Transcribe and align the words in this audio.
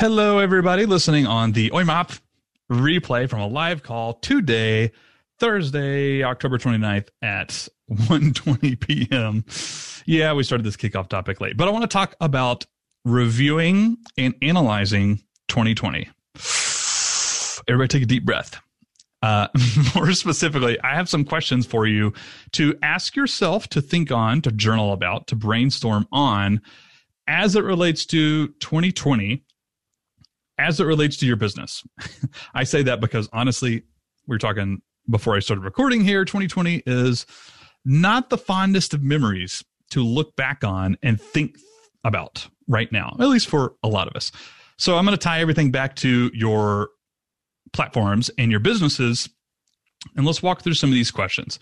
Hello, 0.00 0.38
everybody 0.38 0.86
listening 0.86 1.26
on 1.26 1.52
the 1.52 1.68
OIMOP 1.72 2.20
replay 2.72 3.28
from 3.28 3.40
a 3.40 3.46
live 3.46 3.82
call 3.82 4.14
today, 4.14 4.92
Thursday, 5.38 6.24
October 6.24 6.56
29th 6.56 7.08
at 7.20 7.68
1.20 7.90 8.80
p.m. 8.80 9.44
Yeah, 10.06 10.32
we 10.32 10.42
started 10.42 10.64
this 10.64 10.78
kickoff 10.78 11.08
topic 11.08 11.38
late, 11.42 11.58
but 11.58 11.68
I 11.68 11.70
want 11.70 11.82
to 11.82 11.86
talk 11.86 12.14
about 12.18 12.64
reviewing 13.04 13.98
and 14.16 14.34
analyzing 14.40 15.16
2020. 15.48 16.08
Everybody 17.68 17.88
take 17.88 18.02
a 18.04 18.06
deep 18.06 18.24
breath. 18.24 18.58
Uh, 19.20 19.48
more 19.94 20.14
specifically, 20.14 20.80
I 20.80 20.94
have 20.94 21.10
some 21.10 21.26
questions 21.26 21.66
for 21.66 21.86
you 21.86 22.14
to 22.52 22.74
ask 22.82 23.16
yourself, 23.16 23.68
to 23.68 23.82
think 23.82 24.10
on, 24.10 24.40
to 24.40 24.50
journal 24.50 24.94
about, 24.94 25.26
to 25.26 25.36
brainstorm 25.36 26.08
on 26.10 26.62
as 27.26 27.54
it 27.54 27.64
relates 27.64 28.06
to 28.06 28.48
2020 28.60 29.44
as 30.60 30.78
it 30.78 30.84
relates 30.84 31.16
to 31.18 31.26
your 31.26 31.36
business. 31.36 31.82
I 32.54 32.64
say 32.64 32.82
that 32.82 33.00
because 33.00 33.28
honestly, 33.32 33.82
we 34.26 34.36
are 34.36 34.38
talking 34.38 34.82
before 35.08 35.34
I 35.34 35.40
started 35.40 35.64
recording 35.64 36.04
here. 36.04 36.24
2020 36.24 36.82
is 36.86 37.26
not 37.84 38.30
the 38.30 38.38
fondest 38.38 38.94
of 38.94 39.02
memories 39.02 39.64
to 39.90 40.04
look 40.04 40.36
back 40.36 40.62
on 40.62 40.96
and 41.02 41.20
think 41.20 41.56
about 42.04 42.46
right 42.68 42.92
now, 42.92 43.16
at 43.18 43.28
least 43.28 43.48
for 43.48 43.74
a 43.82 43.88
lot 43.88 44.06
of 44.06 44.14
us. 44.14 44.30
So 44.76 44.96
I'm 44.96 45.04
going 45.04 45.16
to 45.16 45.22
tie 45.22 45.40
everything 45.40 45.70
back 45.70 45.96
to 45.96 46.30
your 46.32 46.90
platforms 47.72 48.30
and 48.38 48.50
your 48.50 48.60
businesses. 48.60 49.28
And 50.16 50.26
let's 50.26 50.42
walk 50.42 50.62
through 50.62 50.74
some 50.74 50.90
of 50.90 50.94
these 50.94 51.10
questions. 51.10 51.58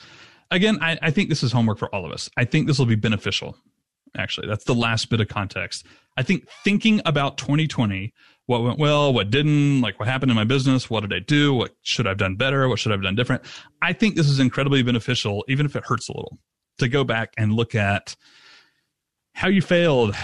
Again, 0.51 0.79
I, 0.81 0.99
I 1.03 1.11
think 1.11 1.29
this 1.29 1.43
is 1.43 1.53
homework 1.53 1.79
for 1.79 1.93
all 1.95 2.05
of 2.05 2.13
us. 2.13 2.31
I 2.37 2.45
think 2.45 2.67
this 2.67 2.79
will 2.79 2.87
be 2.87 2.95
beneficial. 2.95 3.57
Actually, 4.17 4.49
that's 4.49 4.65
the 4.65 4.75
last 4.75 5.11
bit 5.11 5.21
of 5.21 5.29
context. 5.29 5.85
I 6.17 6.23
think 6.23 6.49
thinking 6.65 7.01
about 7.05 7.39
2020 7.39 8.13
what 8.49 8.63
went 8.63 8.79
well, 8.79 9.13
what 9.13 9.29
didn't, 9.29 9.83
like 9.83 10.01
what 10.01 10.09
happened 10.09 10.31
in 10.31 10.35
my 10.35 10.43
business, 10.43 10.89
what 10.89 11.01
did 11.01 11.13
I 11.13 11.19
do, 11.19 11.53
what 11.53 11.77
should 11.83 12.07
I've 12.07 12.17
done 12.17 12.35
better, 12.35 12.67
what 12.67 12.79
should 12.79 12.93
I've 12.93 13.03
done 13.03 13.15
different. 13.15 13.43
I 13.83 13.93
think 13.93 14.17
this 14.17 14.27
is 14.27 14.41
incredibly 14.41 14.83
beneficial, 14.83 15.45
even 15.49 15.67
if 15.67 15.77
it 15.77 15.85
hurts 15.85 16.09
a 16.09 16.13
little, 16.13 16.39
to 16.79 16.89
go 16.89 17.05
back 17.05 17.35
and 17.37 17.53
look 17.53 17.75
at 17.75 18.17
how 19.35 19.49
you 19.49 19.61
failed, 19.61 20.15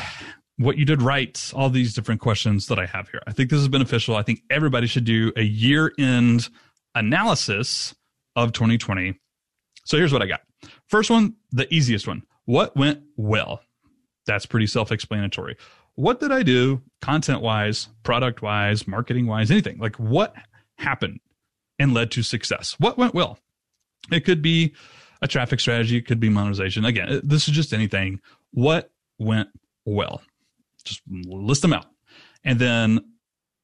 what 0.57 0.79
you 0.79 0.87
did 0.87 1.03
right, 1.03 1.53
all 1.55 1.69
these 1.69 1.93
different 1.93 2.23
questions 2.23 2.67
that 2.69 2.79
I 2.79 2.87
have 2.87 3.11
here. 3.11 3.21
I 3.27 3.33
think 3.33 3.51
this 3.51 3.61
is 3.61 3.69
beneficial. 3.69 4.17
I 4.17 4.23
think 4.23 4.41
everybody 4.51 4.87
should 4.87 5.05
do 5.05 5.31
a 5.37 5.43
year 5.43 5.93
end 5.99 6.49
analysis 6.95 7.95
of 8.37 8.53
2020. 8.53 9.21
So 9.85 9.99
here's 9.99 10.15
what 10.15 10.23
I 10.23 10.27
got. 10.27 10.41
First 10.89 11.11
one, 11.11 11.35
the 11.53 11.73
easiest 11.73 12.09
one. 12.09 12.23
What 12.47 12.75
went 12.75 13.03
well? 13.19 13.61
That's 14.27 14.47
pretty 14.47 14.67
self 14.67 14.91
explanatory 14.91 15.59
what 15.97 16.21
did 16.21 16.33
I 16.33 16.43
do 16.43 16.83
content 17.01 17.41
wise, 17.41 17.89
product 18.03 18.43
wise, 18.43 18.87
marketing 18.87 19.27
wise, 19.27 19.51
anything? 19.51 19.79
Like 19.79 19.97
what 19.97 20.35
happened 20.79 21.21
and 21.79 21.95
led 21.95 22.11
to 22.13 22.23
success? 22.23 22.77
What 22.79 22.99
went 22.99 23.15
well? 23.15 23.39
It 24.11 24.25
could 24.25 24.43
be 24.43 24.75
a 25.23 25.29
traffic 25.29 25.61
strategy, 25.61 25.97
it 25.97 26.07
could 26.07 26.21
be 26.21 26.29
monetization. 26.29 26.85
Again, 26.85 27.09
uh, 27.09 27.21
this 27.23 27.49
is 27.49 27.55
just 27.55 27.73
anything. 27.73 28.21
What 28.51 28.91
went 29.19 29.49
well? 29.85 30.23
Just 30.85 31.03
list 31.09 31.63
them 31.63 31.73
out. 31.73 31.87
And 32.45 32.59
then 32.59 33.01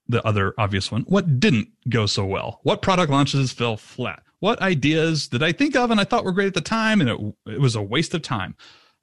the 0.09 0.27
other 0.27 0.55
obvious 0.59 0.91
one, 0.91 1.03
what 1.03 1.39
didn't 1.39 1.69
go 1.89 2.06
so 2.06 2.25
well? 2.25 2.61
What 2.62 2.83
product 2.83 3.11
launches 3.11 3.53
fell 3.53 3.77
flat? 3.77 4.22
What 4.39 4.61
ideas 4.62 5.28
did 5.28 5.42
I 5.42 5.53
think 5.53 5.77
of 5.77 5.91
and 5.91 6.00
I 6.00 6.05
thought 6.05 6.25
were 6.25 6.33
great 6.33 6.47
at 6.47 6.55
the 6.55 6.62
time 6.62 7.00
and 7.00 7.11
it, 7.11 7.34
it 7.47 7.61
was 7.61 7.77
a 7.77 7.83
waste 7.83 8.15
of 8.15 8.22
time? 8.22 8.56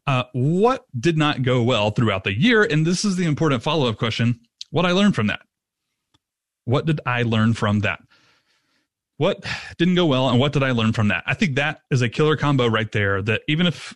Uh, 0.07 0.23
what 0.31 0.85
did 0.97 1.17
not 1.17 1.43
go 1.43 1.61
well 1.61 1.91
throughout 1.91 2.23
the 2.23 2.33
year? 2.33 2.63
And 2.63 2.87
this 2.87 3.03
is 3.03 3.17
the 3.17 3.25
important 3.25 3.61
follow 3.61 3.89
up 3.89 3.97
question 3.97 4.39
what 4.71 4.85
I 4.85 4.91
learned 4.91 5.15
from 5.15 5.27
that. 5.27 5.41
What 6.65 6.85
did 6.85 7.01
I 7.05 7.23
learn 7.23 7.53
from 7.53 7.81
that? 7.81 7.99
What 9.17 9.43
didn't 9.77 9.95
go 9.95 10.05
well 10.05 10.29
and 10.29 10.39
what 10.39 10.53
did 10.53 10.63
I 10.63 10.71
learn 10.71 10.93
from 10.93 11.09
that? 11.09 11.23
I 11.25 11.33
think 11.33 11.55
that 11.55 11.81
is 11.91 12.01
a 12.01 12.09
killer 12.09 12.37
combo 12.37 12.67
right 12.67 12.91
there 12.91 13.21
that 13.23 13.41
even 13.47 13.67
if 13.67 13.95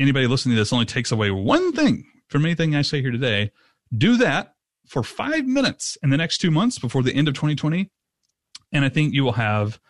anybody 0.00 0.26
listening 0.26 0.54
to 0.54 0.60
this 0.60 0.72
only 0.72 0.86
takes 0.86 1.12
away 1.12 1.30
one 1.30 1.72
thing 1.72 2.04
from 2.28 2.44
anything 2.44 2.74
I 2.74 2.82
say 2.82 3.00
here 3.02 3.10
today, 3.10 3.50
do 3.96 4.16
that 4.18 4.54
for 4.86 5.02
five 5.02 5.46
minutes 5.46 5.98
in 6.02 6.10
the 6.10 6.16
next 6.16 6.38
two 6.38 6.50
months 6.50 6.78
before 6.78 7.02
the 7.02 7.14
end 7.14 7.28
of 7.28 7.34
2020. 7.34 7.90
And 8.72 8.84
I 8.84 8.88
think 8.88 9.14
you 9.14 9.24
will 9.24 9.32
have 9.32 9.80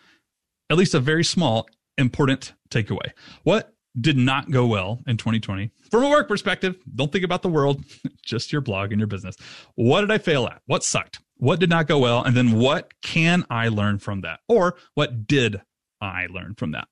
at 0.69 0.77
least 0.77 0.93
a 0.93 0.99
very 0.99 1.23
small, 1.23 1.67
important 1.97 2.53
takeaway. 2.69 3.11
What 3.43 3.73
did 3.99 4.17
not 4.17 4.51
go 4.51 4.65
well 4.65 5.01
in 5.07 5.17
2020 5.17 5.71
from 5.89 6.03
a 6.03 6.09
work 6.09 6.27
perspective. 6.27 6.77
Don't 6.95 7.11
think 7.11 7.23
about 7.23 7.41
the 7.41 7.49
world, 7.49 7.83
just 8.23 8.51
your 8.51 8.61
blog 8.61 8.91
and 8.91 8.99
your 8.99 9.07
business. 9.07 9.35
What 9.75 10.01
did 10.01 10.11
I 10.11 10.17
fail 10.17 10.45
at? 10.47 10.61
What 10.65 10.83
sucked? 10.83 11.19
What 11.37 11.59
did 11.59 11.69
not 11.69 11.87
go 11.87 11.99
well? 11.99 12.23
And 12.23 12.35
then 12.35 12.57
what 12.57 12.91
can 13.01 13.45
I 13.49 13.69
learn 13.69 13.99
from 13.99 14.21
that? 14.21 14.39
Or 14.47 14.75
what 14.95 15.27
did 15.27 15.61
I 16.01 16.27
learn 16.27 16.55
from 16.55 16.71
that? 16.71 16.87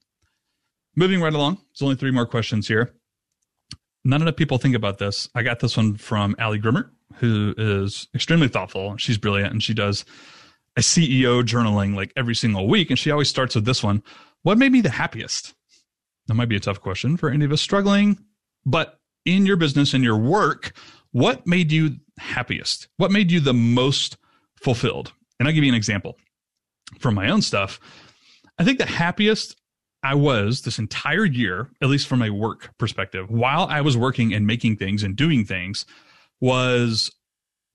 Moving 0.96 1.22
right 1.22 1.34
along, 1.34 1.56
there's 1.56 1.82
only 1.82 1.96
three 1.96 2.12
more 2.12 2.26
questions 2.26 2.68
here. 2.68 2.94
None 4.04 4.22
enough 4.22 4.36
people 4.36 4.58
think 4.58 4.76
about 4.76 5.00
this. 5.00 5.28
I 5.36 5.42
got 5.42 5.60
this 5.60 5.76
one 5.76 5.96
from 5.96 6.36
Ali 6.40 6.60
Grimmer, 6.60 6.92
who 7.16 7.54
is 7.58 8.08
extremely 8.14 8.48
thoughtful. 8.48 8.96
She's 8.98 9.18
brilliant 9.18 9.52
and 9.52 9.64
she 9.64 9.74
does 9.74 10.06
a 10.78 10.82
CEO 10.82 11.44
journaling 11.44 11.96
like 11.96 12.14
every 12.16 12.36
single 12.36 12.68
week. 12.68 12.90
And 12.90 13.00
she 13.00 13.12
always 13.12 13.30
starts 13.30 13.56
with 13.56 13.66
this 13.66 13.84
one 13.84 14.04
What 14.44 14.58
made 14.58 14.72
me 14.72 14.82
the 14.82 14.92
happiest? 14.92 15.56
That 16.28 16.36
might 16.36 16.50
be 16.50 16.56
a 16.56 16.60
tough 16.60 16.82
question 16.82 17.18
for 17.18 17.30
any 17.30 17.46
of 17.46 17.52
us 17.52 17.62
struggling, 17.62 18.18
but 18.66 19.00
in 19.26 19.46
your 19.46 19.58
business 19.58 19.94
and 19.94 20.04
your 20.04 20.18
work, 20.18 20.74
what 21.12 21.46
made 21.46 21.72
you 21.72 21.98
happiest? 22.18 22.88
What 22.98 23.12
made 23.12 23.32
you 23.32 23.40
the 23.40 23.54
most 23.54 24.18
fulfilled? 24.62 25.14
And 25.40 25.48
I'll 25.48 25.54
give 25.54 25.64
you 25.64 25.72
an 25.72 25.76
example 25.78 26.18
from 27.00 27.16
my 27.16 27.30
own 27.30 27.42
stuff. 27.42 27.80
I 28.58 28.64
think 28.64 28.80
the 28.80 28.86
happiest 28.86 29.56
I 30.04 30.16
was 30.16 30.62
this 30.62 30.80
entire 30.80 31.26
year, 31.26 31.70
at 31.82 31.90
least 31.90 32.08
from 32.08 32.22
a 32.22 32.30
work 32.30 32.72
perspective, 32.78 33.30
while 33.30 33.66
I 33.66 33.82
was 33.82 33.98
working 33.98 34.34
and 34.34 34.46
making 34.46 34.78
things 34.78 35.04
and 35.04 35.16
doing 35.16 35.46
things, 35.46 35.86
was 36.40 37.12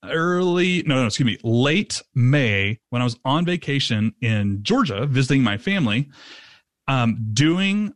early, 0.05 0.83
no, 0.85 0.95
no, 0.95 1.07
excuse 1.07 1.27
me, 1.27 1.39
late 1.43 2.03
May 2.15 2.79
when 2.91 3.03
I 3.03 3.05
was 3.05 3.19
on 3.25 3.45
vacation 3.45 4.15
in 4.21 4.63
Georgia 4.63 5.07
visiting 5.07 5.43
my 5.43 5.59
family, 5.59 6.09
um, 6.89 7.19
doing 7.33 7.95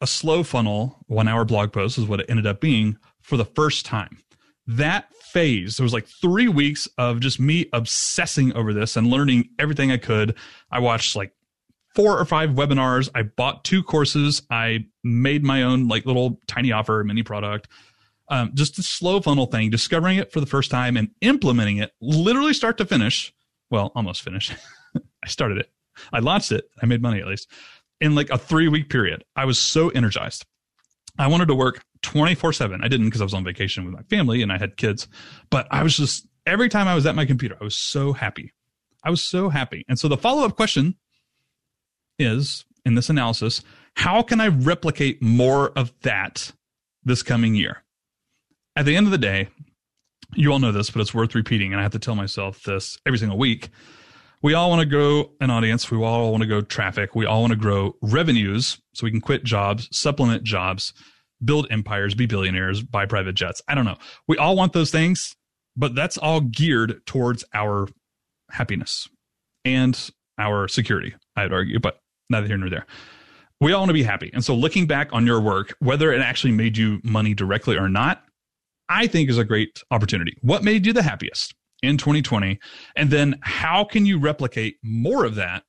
a 0.00 0.06
SLO 0.06 0.42
funnel 0.42 0.98
one 1.06 1.28
hour 1.28 1.44
blog 1.44 1.72
post 1.72 1.98
is 1.98 2.06
what 2.06 2.20
it 2.20 2.26
ended 2.28 2.46
up 2.46 2.60
being 2.60 2.96
for 3.20 3.36
the 3.36 3.44
first 3.44 3.84
time. 3.84 4.18
That 4.66 5.12
phase, 5.32 5.76
there 5.76 5.84
was 5.84 5.92
like 5.92 6.06
three 6.06 6.48
weeks 6.48 6.88
of 6.96 7.20
just 7.20 7.40
me 7.40 7.68
obsessing 7.72 8.52
over 8.54 8.72
this 8.72 8.96
and 8.96 9.08
learning 9.08 9.50
everything 9.58 9.90
I 9.90 9.96
could. 9.96 10.36
I 10.70 10.80
watched 10.80 11.16
like 11.16 11.32
four 11.94 12.18
or 12.18 12.24
five 12.24 12.50
webinars. 12.50 13.08
I 13.14 13.22
bought 13.22 13.64
two 13.64 13.82
courses. 13.82 14.42
I 14.50 14.86
made 15.02 15.44
my 15.44 15.62
own 15.62 15.88
like 15.88 16.06
little 16.06 16.40
tiny 16.46 16.72
offer 16.72 17.02
mini 17.04 17.22
product. 17.22 17.68
Um, 18.28 18.52
just 18.54 18.78
a 18.78 18.82
SLO 18.82 19.20
funnel 19.20 19.46
thing, 19.46 19.70
discovering 19.70 20.18
it 20.18 20.32
for 20.32 20.38
the 20.38 20.46
first 20.46 20.70
time 20.70 20.96
and 20.96 21.10
implementing 21.20 21.78
it 21.78 21.92
literally 22.00 22.54
start 22.54 22.78
to 22.78 22.86
finish. 22.86 23.34
Well, 23.70 23.90
almost 23.96 24.22
finish. 24.22 24.52
I 25.22 25.26
started 25.26 25.58
it. 25.58 25.70
I 26.12 26.20
launched 26.20 26.52
it. 26.52 26.70
I 26.80 26.86
made 26.86 27.02
money 27.02 27.20
at 27.20 27.26
least 27.26 27.48
in 28.00 28.14
like 28.14 28.30
a 28.30 28.38
three 28.38 28.68
week 28.68 28.88
period. 28.88 29.24
I 29.36 29.44
was 29.44 29.58
so 29.58 29.88
energized. 29.90 30.44
I 31.18 31.26
wanted 31.26 31.48
to 31.48 31.54
work 31.54 31.84
24 32.02 32.52
7. 32.52 32.80
I 32.82 32.88
didn't 32.88 33.06
because 33.06 33.20
I 33.20 33.24
was 33.24 33.34
on 33.34 33.44
vacation 33.44 33.84
with 33.84 33.94
my 33.94 34.02
family 34.02 34.42
and 34.42 34.52
I 34.52 34.58
had 34.58 34.76
kids, 34.76 35.08
but 35.50 35.66
I 35.70 35.82
was 35.82 35.96
just, 35.96 36.26
every 36.46 36.68
time 36.68 36.88
I 36.88 36.94
was 36.94 37.06
at 37.06 37.14
my 37.14 37.26
computer, 37.26 37.56
I 37.60 37.64
was 37.64 37.76
so 37.76 38.12
happy. 38.12 38.52
I 39.04 39.10
was 39.10 39.22
so 39.22 39.48
happy. 39.48 39.84
And 39.88 39.98
so 39.98 40.08
the 40.08 40.16
follow 40.16 40.44
up 40.44 40.56
question 40.56 40.96
is 42.18 42.64
in 42.84 42.94
this 42.94 43.10
analysis, 43.10 43.62
how 43.96 44.22
can 44.22 44.40
I 44.40 44.48
replicate 44.48 45.22
more 45.22 45.70
of 45.76 45.92
that 46.02 46.52
this 47.04 47.22
coming 47.22 47.54
year? 47.54 47.82
At 48.76 48.86
the 48.86 48.96
end 48.96 49.06
of 49.06 49.10
the 49.10 49.18
day, 49.18 49.48
you 50.34 50.52
all 50.52 50.58
know 50.58 50.72
this, 50.72 50.90
but 50.90 51.00
it's 51.00 51.12
worth 51.12 51.34
repeating. 51.34 51.72
And 51.72 51.80
I 51.80 51.82
have 51.82 51.92
to 51.92 51.98
tell 51.98 52.14
myself 52.14 52.62
this 52.62 52.98
every 53.04 53.18
single 53.18 53.38
week 53.38 53.68
we 54.42 54.54
all 54.54 54.70
want 54.70 54.80
to 54.80 54.86
grow 54.86 55.30
an 55.40 55.50
audience. 55.50 55.90
We 55.90 56.02
all 56.02 56.30
want 56.30 56.42
to 56.42 56.46
grow 56.46 56.62
traffic. 56.62 57.14
We 57.14 57.26
all 57.26 57.42
want 57.42 57.52
to 57.52 57.58
grow 57.58 57.94
revenues 58.02 58.80
so 58.94 59.04
we 59.04 59.10
can 59.10 59.20
quit 59.20 59.44
jobs, 59.44 59.88
supplement 59.92 60.44
jobs, 60.44 60.94
build 61.44 61.66
empires, 61.70 62.14
be 62.14 62.26
billionaires, 62.26 62.82
buy 62.82 63.06
private 63.06 63.34
jets. 63.34 63.60
I 63.68 63.74
don't 63.74 63.84
know. 63.84 63.98
We 64.28 64.38
all 64.38 64.56
want 64.56 64.72
those 64.72 64.90
things, 64.90 65.36
but 65.76 65.94
that's 65.94 66.16
all 66.18 66.40
geared 66.40 67.04
towards 67.06 67.44
our 67.54 67.88
happiness 68.50 69.08
and 69.64 70.10
our 70.38 70.68
security, 70.68 71.14
I'd 71.36 71.52
argue, 71.52 71.78
but 71.78 71.98
neither 72.30 72.46
here 72.46 72.56
nor 72.56 72.70
there. 72.70 72.86
We 73.60 73.72
all 73.72 73.80
want 73.80 73.90
to 73.90 73.94
be 73.94 74.02
happy. 74.02 74.30
And 74.32 74.42
so 74.42 74.54
looking 74.54 74.86
back 74.86 75.10
on 75.12 75.26
your 75.26 75.40
work, 75.40 75.74
whether 75.80 76.12
it 76.12 76.22
actually 76.22 76.52
made 76.52 76.78
you 76.78 77.00
money 77.04 77.34
directly 77.34 77.76
or 77.76 77.90
not, 77.90 78.24
I 78.88 79.06
think 79.06 79.28
is 79.28 79.38
a 79.38 79.44
great 79.44 79.82
opportunity. 79.90 80.36
What 80.40 80.64
made 80.64 80.86
you 80.86 80.94
the 80.94 81.02
happiest? 81.02 81.54
In 81.82 81.96
2020? 81.96 82.58
And 82.96 83.10
then 83.10 83.38
how 83.42 83.84
can 83.84 84.06
you 84.06 84.18
replicate 84.18 84.76
more 84.82 85.24
of 85.24 85.34
that 85.36 85.64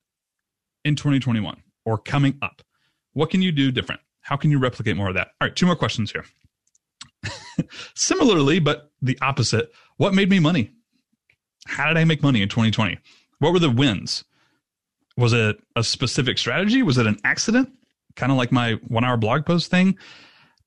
in 0.85 0.95
2021 0.95 1.61
or 1.85 1.97
coming 1.97 2.37
up? 2.41 2.61
What 3.13 3.29
can 3.29 3.41
you 3.41 3.51
do 3.51 3.71
different? 3.71 4.01
How 4.21 4.35
can 4.35 4.51
you 4.51 4.59
replicate 4.59 4.95
more 4.95 5.09
of 5.09 5.15
that? 5.15 5.29
All 5.39 5.47
right, 5.47 5.55
two 5.55 5.65
more 5.65 5.75
questions 5.75 6.11
here. 6.11 6.25
Similarly, 7.95 8.59
but 8.59 8.91
the 9.01 9.17
opposite, 9.21 9.71
what 9.97 10.13
made 10.13 10.29
me 10.29 10.39
money? 10.39 10.71
How 11.67 11.87
did 11.87 11.97
I 11.97 12.05
make 12.05 12.23
money 12.23 12.41
in 12.41 12.49
2020? 12.49 12.97
What 13.39 13.53
were 13.53 13.59
the 13.59 13.69
wins? 13.69 14.23
Was 15.17 15.33
it 15.33 15.57
a 15.75 15.83
specific 15.83 16.37
strategy? 16.37 16.83
Was 16.83 16.97
it 16.97 17.07
an 17.07 17.17
accident? 17.23 17.69
Kind 18.15 18.31
of 18.31 18.37
like 18.37 18.51
my 18.51 18.73
one 18.87 19.03
hour 19.03 19.17
blog 19.17 19.45
post 19.45 19.69
thing. 19.69 19.97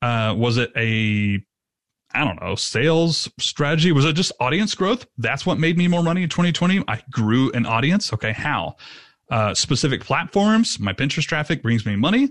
Uh, 0.02 0.34
was 0.36 0.58
it 0.58 0.70
a 0.76 1.42
I 2.14 2.24
don't 2.24 2.40
know, 2.40 2.54
sales 2.54 3.28
strategy? 3.38 3.92
Was 3.92 4.04
it 4.04 4.14
just 4.14 4.32
audience 4.40 4.74
growth? 4.74 5.06
That's 5.18 5.44
what 5.44 5.58
made 5.58 5.76
me 5.76 5.88
more 5.88 6.02
money 6.02 6.22
in 6.22 6.28
2020. 6.28 6.84
I 6.86 7.02
grew 7.10 7.50
an 7.52 7.66
audience. 7.66 8.12
Okay, 8.12 8.32
how? 8.32 8.76
Uh, 9.30 9.54
specific 9.54 10.02
platforms. 10.02 10.78
My 10.78 10.92
Pinterest 10.92 11.26
traffic 11.26 11.62
brings 11.62 11.84
me 11.84 11.96
money. 11.96 12.28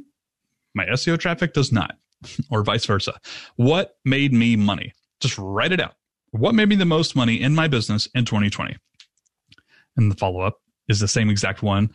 My 0.73 0.85
SEO 0.85 1.19
traffic 1.19 1.53
does 1.53 1.71
not, 1.71 1.97
or 2.49 2.63
vice 2.63 2.85
versa. 2.85 3.19
What 3.57 3.97
made 4.05 4.33
me 4.33 4.55
money? 4.55 4.93
Just 5.19 5.37
write 5.37 5.71
it 5.71 5.79
out. 5.79 5.95
What 6.31 6.55
made 6.55 6.69
me 6.69 6.75
the 6.75 6.85
most 6.85 7.15
money 7.15 7.39
in 7.39 7.53
my 7.53 7.67
business 7.67 8.07
in 8.15 8.25
2020? 8.25 8.75
And 9.97 10.09
the 10.09 10.15
follow 10.15 10.41
up 10.41 10.61
is 10.87 10.99
the 10.99 11.07
same 11.07 11.29
exact 11.29 11.61
one 11.61 11.91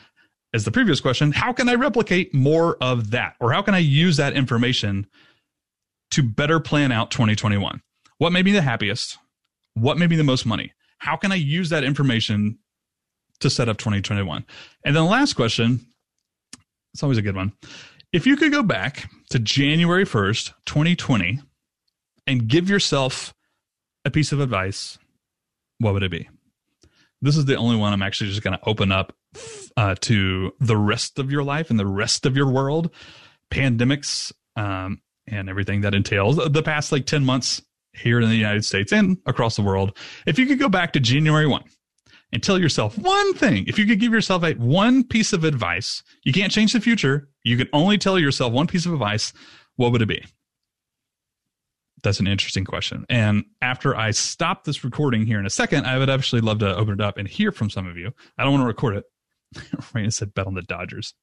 as 0.55 0.65
the 0.65 0.71
previous 0.71 1.01
question. 1.01 1.33
How 1.33 1.53
can 1.53 1.69
I 1.69 1.75
replicate 1.75 2.33
more 2.35 2.77
of 2.81 3.11
that? 3.11 3.35
Or 3.41 3.53
how 3.53 3.63
can 3.63 3.75
I 3.75 3.79
use 3.79 4.17
that 4.17 4.35
information 4.35 5.07
to 6.11 6.23
better 6.23 6.61
plan 6.61 6.93
out 6.93 7.11
2021. 7.11 7.81
What 8.19 8.33
made 8.33 8.45
me 8.45 8.53
the 8.53 8.63
happiest? 8.63 9.19
What 9.75 9.99
made 9.99 10.11
me 10.11 10.17
the 10.17 10.25
most 10.25 10.47
money? 10.47 10.73
How 10.99 11.17
can 11.17 11.31
I 11.31 11.37
use 11.37 11.71
that 11.71 11.85
information 11.85 12.59
to 13.41 13.51
set 13.51 13.69
up 13.69 13.79
2021? 13.79 14.45
And 14.85 14.97
then 14.97 15.05
the 15.05 15.11
last 15.11 15.35
question, 15.35 15.87
it's 16.93 17.03
always 17.03 17.19
a 17.19 17.23
good 17.23 17.37
one. 17.37 17.53
If 18.13 18.27
you 18.27 18.37
could 18.37 18.53
go 18.53 18.63
back 18.63 19.11
to 19.31 19.39
January 19.39 20.05
1st, 20.05 20.55
2020, 20.67 21.41
and 22.27 22.49
give 22.49 22.69
yourself 22.69 23.35
a 24.05 24.11
piece 24.11 24.33
of 24.33 24.41
advice, 24.41 24.99
what 25.79 25.93
would 25.95 26.03
it 26.03 26.11
be? 26.11 26.29
This 27.21 27.37
is 27.37 27.45
the 27.45 27.57
only 27.57 27.77
one 27.77 27.93
I'm 27.93 28.03
actually 28.03 28.31
just 28.31 28.43
going 28.43 28.57
to 28.57 28.69
open 28.69 28.93
up 28.93 29.13
uh, 29.77 29.95
to 30.03 30.53
the 30.61 30.77
rest 30.77 31.19
of 31.19 31.31
your 31.31 31.43
life 31.43 31.71
and 31.71 31.79
the 31.79 31.87
rest 31.87 32.27
of 32.27 32.37
your 32.37 32.51
world. 32.51 32.91
Pandemics, 33.53 34.33
um, 34.57 35.01
and 35.31 35.49
everything 35.49 35.83
that 35.83 35.95
entails 35.95 36.37
the 36.37 36.63
past 36.63 36.93
like 36.93 37.07
10 37.07 37.25
months 37.25 37.63
here 37.95 38.21
in 38.21 38.29
the 38.29 38.37
United 38.37 38.65
States 38.65 38.93
and 38.93 39.19
across 39.27 39.57
the 39.57 39.63
world. 39.63 39.97
If 40.27 40.39
you 40.39 40.47
could 40.47 40.59
go 40.59 40.69
back 40.69 40.93
to 40.93 41.01
January 41.01 41.47
1 41.47 41.63
and 42.33 42.43
tell 42.43 42.59
yourself 42.59 42.97
one 42.99 43.35
thing, 43.35 43.65
if 43.67 43.79
you 43.79 43.87
could 43.87 44.01
give 44.01 44.13
yourself 44.13 44.45
a 44.45 44.53
one 44.55 45.05
piece 45.05 45.33
of 45.33 45.45
advice, 45.45 46.03
you 46.25 46.33
can't 46.33 46.53
change 46.53 46.73
the 46.73 46.81
future. 46.81 47.29
You 47.45 47.57
can 47.57 47.69
only 47.73 47.99
tell 47.99 48.19
yourself 48.19 48.53
one 48.53 48.67
piece 48.67 48.87
of 48.87 48.93
advice. 48.93 49.33
What 49.77 49.93
would 49.93 50.03
it 50.03 50.09
be? 50.09 50.25
That's 52.03 52.21
an 52.21 52.29
interesting 52.29 52.65
question. 52.65 53.05
And 53.09 53.45
after 53.61 53.97
I 53.97 54.13
stop 54.13 54.65
this 54.65 54.85
recording 54.85 55.27
here 55.27 55.41
in 55.41 55.47
a 55.47 55.51
second, 55.51 55.85
I 55.85 55.99
would 55.99 56.09
actually 56.09 56.43
love 56.43 56.61
to 56.61 56.77
open 56.77 56.95
it 56.95 57.01
up 57.01 57.19
and 57.19 57.27
hear 57.27 57.51
from 57.51 57.71
some 57.71 57.89
of 57.89 57.97
you. 57.97 58.13
I 58.37 58.45
don't 58.45 58.53
want 58.53 58.63
to 58.63 58.69
record 58.69 58.97
it. 58.97 59.05
Raina 59.55 60.13
said 60.13 60.33
bet 60.33 60.47
on 60.47 60.55
the 60.55 60.63
Dodgers. 60.63 61.15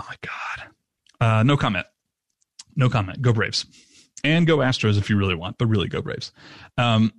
Oh 0.00 0.04
my 0.08 0.16
God. 0.22 0.70
Uh, 1.20 1.42
no 1.42 1.56
comment 1.56 1.86
no 2.78 2.88
comment. 2.88 3.20
Go 3.20 3.34
Braves. 3.34 3.66
And 4.24 4.46
go 4.46 4.58
Astros 4.58 4.98
if 4.98 5.10
you 5.10 5.18
really 5.18 5.34
want, 5.34 5.58
but 5.58 5.66
really 5.66 5.88
go 5.88 6.00
Braves. 6.00 6.32
Um, 6.78 7.12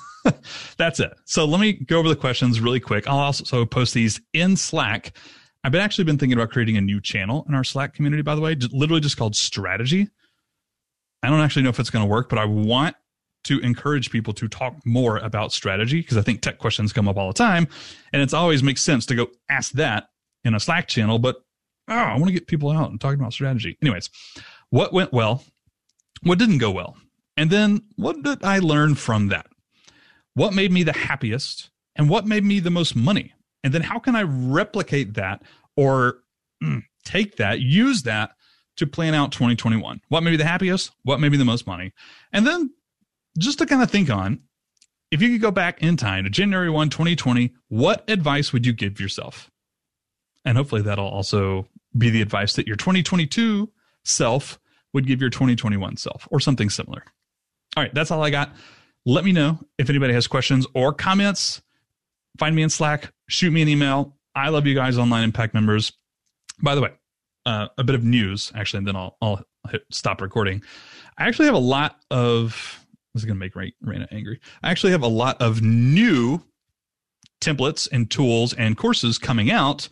that's 0.76 0.98
it. 0.98 1.12
So 1.24 1.44
let 1.44 1.60
me 1.60 1.74
go 1.74 1.98
over 1.98 2.08
the 2.08 2.16
questions 2.16 2.60
really 2.60 2.80
quick. 2.80 3.06
I'll 3.06 3.18
also 3.18 3.64
post 3.64 3.94
these 3.94 4.20
in 4.32 4.56
Slack. 4.56 5.16
I've 5.62 5.74
actually 5.74 6.04
been 6.04 6.18
thinking 6.18 6.36
about 6.36 6.50
creating 6.50 6.76
a 6.76 6.80
new 6.80 7.00
channel 7.00 7.44
in 7.48 7.54
our 7.54 7.64
Slack 7.64 7.94
community, 7.94 8.22
by 8.22 8.34
the 8.34 8.40
way, 8.40 8.56
literally 8.72 9.00
just 9.00 9.16
called 9.16 9.36
Strategy. 9.36 10.08
I 11.22 11.28
don't 11.28 11.40
actually 11.40 11.62
know 11.62 11.70
if 11.70 11.80
it's 11.80 11.90
going 11.90 12.04
to 12.04 12.10
work, 12.10 12.28
but 12.28 12.38
I 12.38 12.44
want 12.44 12.96
to 13.44 13.60
encourage 13.60 14.10
people 14.10 14.32
to 14.34 14.48
talk 14.48 14.74
more 14.84 15.18
about 15.18 15.52
strategy 15.52 16.00
because 16.00 16.16
I 16.16 16.22
think 16.22 16.40
tech 16.40 16.58
questions 16.58 16.92
come 16.92 17.08
up 17.08 17.16
all 17.16 17.28
the 17.28 17.34
time. 17.34 17.68
And 18.12 18.20
it's 18.20 18.34
always 18.34 18.62
makes 18.62 18.82
sense 18.82 19.06
to 19.06 19.14
go 19.14 19.28
ask 19.48 19.72
that 19.72 20.08
in 20.44 20.54
a 20.54 20.60
Slack 20.60 20.88
channel, 20.88 21.18
but 21.18 21.36
oh, 21.88 21.94
I 21.94 22.14
want 22.14 22.26
to 22.26 22.32
get 22.32 22.46
people 22.46 22.70
out 22.70 22.90
and 22.90 23.00
talking 23.00 23.20
about 23.20 23.32
strategy. 23.32 23.76
Anyways, 23.82 24.10
what 24.70 24.92
went 24.92 25.12
well? 25.12 25.44
What 26.22 26.38
didn't 26.38 26.58
go 26.58 26.70
well? 26.70 26.96
And 27.36 27.50
then 27.50 27.82
what 27.96 28.22
did 28.22 28.42
I 28.42 28.58
learn 28.58 28.94
from 28.94 29.28
that? 29.28 29.46
What 30.34 30.54
made 30.54 30.72
me 30.72 30.82
the 30.82 30.92
happiest? 30.92 31.70
And 31.94 32.08
what 32.08 32.26
made 32.26 32.44
me 32.44 32.60
the 32.60 32.70
most 32.70 32.94
money? 32.94 33.32
And 33.64 33.72
then 33.72 33.82
how 33.82 33.98
can 33.98 34.14
I 34.14 34.22
replicate 34.22 35.14
that 35.14 35.42
or 35.76 36.18
mm, 36.62 36.82
take 37.04 37.36
that, 37.36 37.60
use 37.60 38.02
that 38.02 38.32
to 38.76 38.86
plan 38.86 39.14
out 39.14 39.32
2021? 39.32 40.00
What 40.08 40.22
made 40.22 40.32
me 40.32 40.36
the 40.36 40.44
happiest? 40.44 40.90
What 41.04 41.20
made 41.20 41.32
me 41.32 41.38
the 41.38 41.44
most 41.44 41.66
money? 41.66 41.92
And 42.32 42.46
then 42.46 42.70
just 43.38 43.58
to 43.58 43.66
kind 43.66 43.82
of 43.82 43.90
think 43.90 44.10
on, 44.10 44.40
if 45.10 45.22
you 45.22 45.30
could 45.30 45.40
go 45.40 45.50
back 45.50 45.82
in 45.82 45.96
time 45.96 46.24
to 46.24 46.30
January 46.30 46.70
1, 46.70 46.90
2020, 46.90 47.54
what 47.68 48.08
advice 48.08 48.52
would 48.52 48.66
you 48.66 48.72
give 48.72 49.00
yourself? 49.00 49.50
And 50.44 50.56
hopefully 50.56 50.82
that'll 50.82 51.08
also 51.08 51.68
be 51.96 52.10
the 52.10 52.22
advice 52.22 52.54
that 52.54 52.66
your 52.66 52.76
2022 52.76 53.70
self 54.06 54.58
would 54.92 55.06
give 55.06 55.20
your 55.20 55.30
2021 55.30 55.96
self 55.96 56.26
or 56.30 56.40
something 56.40 56.70
similar. 56.70 57.04
All 57.76 57.82
right, 57.82 57.92
that's 57.94 58.10
all 58.10 58.22
I 58.22 58.30
got. 58.30 58.54
Let 59.04 59.24
me 59.24 59.32
know 59.32 59.58
if 59.78 59.90
anybody 59.90 60.14
has 60.14 60.26
questions 60.26 60.66
or 60.74 60.92
comments. 60.92 61.62
Find 62.38 62.56
me 62.56 62.62
in 62.62 62.70
Slack, 62.70 63.12
shoot 63.28 63.52
me 63.52 63.62
an 63.62 63.68
email. 63.68 64.16
I 64.34 64.48
love 64.48 64.66
you 64.66 64.74
guys, 64.74 64.98
online 64.98 65.24
impact 65.24 65.54
members. 65.54 65.92
By 66.62 66.74
the 66.74 66.80
way, 66.80 66.92
uh, 67.44 67.68
a 67.78 67.84
bit 67.84 67.94
of 67.94 68.04
news 68.04 68.52
actually, 68.54 68.78
and 68.78 68.86
then 68.88 68.96
I'll, 68.96 69.16
I'll 69.22 69.42
hit 69.70 69.82
stop 69.90 70.20
recording. 70.20 70.62
I 71.18 71.26
actually 71.26 71.46
have 71.46 71.54
a 71.54 71.58
lot 71.58 72.00
of. 72.10 72.82
This 73.14 73.22
is 73.22 73.24
going 73.24 73.38
to 73.38 73.40
make 73.40 73.54
Raina 73.54 74.06
angry. 74.12 74.40
I 74.62 74.70
actually 74.70 74.92
have 74.92 75.02
a 75.02 75.08
lot 75.08 75.40
of 75.40 75.62
new 75.62 76.42
templates 77.40 77.88
and 77.90 78.10
tools 78.10 78.52
and 78.52 78.76
courses 78.76 79.16
coming 79.16 79.50
out 79.50 79.88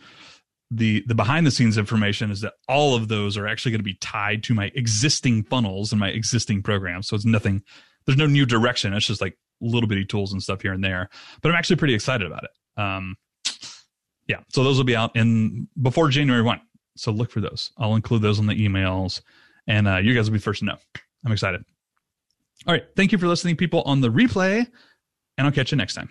the 0.71 1.03
the 1.07 1.15
behind 1.15 1.45
the 1.45 1.51
scenes 1.51 1.77
information 1.77 2.31
is 2.31 2.41
that 2.41 2.53
all 2.67 2.95
of 2.95 3.07
those 3.07 3.37
are 3.37 3.47
actually 3.47 3.71
going 3.71 3.79
to 3.79 3.83
be 3.83 3.97
tied 4.01 4.43
to 4.43 4.53
my 4.53 4.71
existing 4.75 5.43
funnels 5.43 5.91
and 5.91 5.99
my 5.99 6.09
existing 6.09 6.63
programs. 6.63 7.07
So 7.07 7.15
it's 7.15 7.25
nothing. 7.25 7.61
There's 8.05 8.17
no 8.17 8.27
new 8.27 8.45
direction. 8.45 8.93
It's 8.93 9.05
just 9.05 9.21
like 9.21 9.37
little 9.61 9.87
bitty 9.87 10.05
tools 10.05 10.33
and 10.33 10.41
stuff 10.41 10.61
here 10.61 10.73
and 10.73 10.83
there. 10.83 11.09
But 11.41 11.49
I'm 11.49 11.55
actually 11.55 11.77
pretty 11.77 11.93
excited 11.93 12.27
about 12.27 12.43
it. 12.43 12.81
Um, 12.81 13.15
yeah. 14.27 14.39
So 14.49 14.63
those 14.63 14.77
will 14.77 14.85
be 14.85 14.95
out 14.95 15.15
in 15.15 15.67
before 15.81 16.09
January 16.09 16.41
one. 16.41 16.61
So 16.97 17.11
look 17.11 17.31
for 17.31 17.41
those. 17.41 17.71
I'll 17.77 17.95
include 17.95 18.21
those 18.21 18.39
on 18.39 18.47
the 18.47 18.55
emails, 18.55 19.21
and 19.67 19.87
uh, 19.87 19.97
you 19.97 20.15
guys 20.15 20.29
will 20.29 20.35
be 20.35 20.39
first 20.39 20.59
to 20.59 20.65
know. 20.65 20.77
I'm 21.25 21.31
excited. 21.31 21.63
All 22.65 22.73
right. 22.73 22.85
Thank 22.95 23.11
you 23.11 23.17
for 23.17 23.27
listening, 23.27 23.55
people, 23.57 23.81
on 23.83 24.01
the 24.01 24.09
replay, 24.09 24.65
and 25.37 25.45
I'll 25.45 25.51
catch 25.51 25.71
you 25.71 25.77
next 25.77 25.93
time. 25.93 26.09